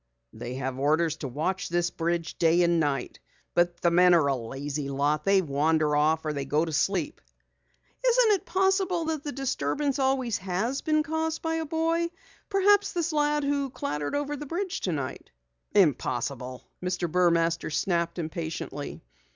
"They 0.33 0.55
have 0.55 0.79
orders 0.79 1.17
to 1.17 1.27
watch 1.27 1.69
this 1.69 1.91
bridge 1.91 2.39
day 2.39 2.63
and 2.63 2.79
night. 2.79 3.19
But 3.53 3.81
the 3.81 3.91
men 3.91 4.15
are 4.15 4.25
a 4.29 4.35
lazy 4.35 4.89
lot. 4.89 5.25
They 5.25 5.43
wander 5.43 5.95
off 5.95 6.25
or 6.25 6.33
they 6.33 6.43
go 6.43 6.65
to 6.65 6.73
sleep." 6.73 7.21
"Isn't 8.03 8.31
it 8.31 8.47
possible 8.47 9.05
that 9.05 9.23
the 9.23 9.31
disturbance 9.31 9.99
always 9.99 10.39
has 10.39 10.81
been 10.81 11.03
caused 11.03 11.43
by 11.43 11.53
a 11.57 11.65
boy 11.67 12.09
perhaps 12.49 12.93
this 12.93 13.13
lad 13.13 13.43
who 13.43 13.69
clattered 13.69 14.15
over 14.15 14.35
the 14.35 14.47
bridge 14.47 14.79
tonight?" 14.81 15.29
"Impossible!" 15.75 16.65
Mr. 16.81 17.07
Burmaster 17.07 17.69
snapped 17.71 18.17
impatiently. 18.17 19.01